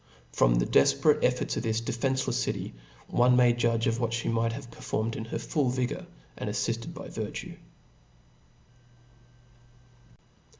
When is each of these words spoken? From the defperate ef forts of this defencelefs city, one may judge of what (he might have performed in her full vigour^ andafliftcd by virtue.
From 0.33 0.55
the 0.55 0.65
defperate 0.65 1.23
ef 1.23 1.37
forts 1.37 1.57
of 1.57 1.61
this 1.61 1.79
defencelefs 1.79 2.33
city, 2.33 2.73
one 3.07 3.35
may 3.35 3.53
judge 3.53 3.85
of 3.85 3.99
what 3.99 4.15
(he 4.15 4.29
might 4.29 4.51
have 4.51 4.71
performed 4.71 5.15
in 5.15 5.25
her 5.25 5.37
full 5.37 5.69
vigour^ 5.69 6.07
andafliftcd 6.39 6.91
by 6.91 7.07
virtue. 7.09 7.53